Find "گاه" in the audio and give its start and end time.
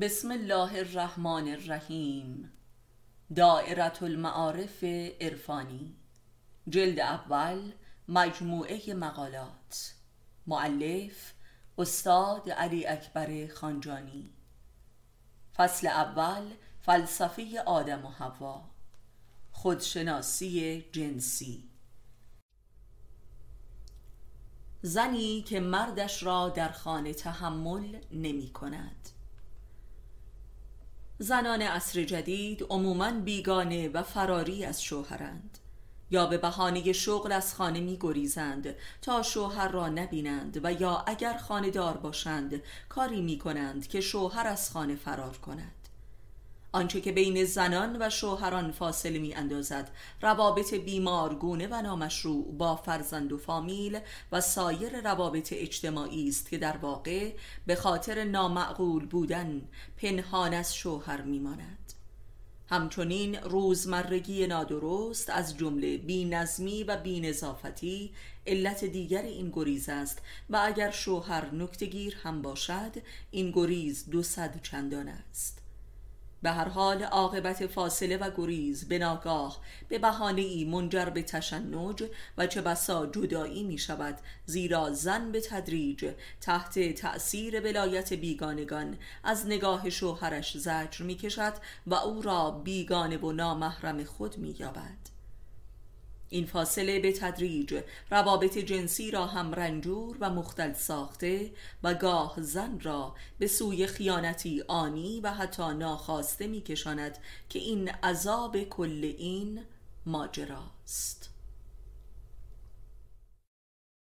101.94-102.34